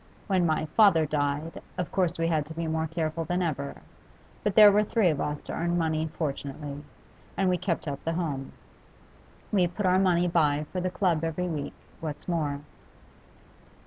[0.25, 3.83] When my father died, of course we had to be more careful than ever;
[4.43, 6.83] but there were three of us to earn money, fortunately,
[7.37, 8.51] and we kept up the home.
[9.51, 12.61] We put our money by for the club every week, what's more.